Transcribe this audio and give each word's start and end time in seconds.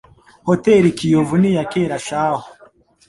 Hotel 0.47 0.83
Kiyovu 0.97 1.35
niyakera 1.41 1.97
shahu 2.05 2.45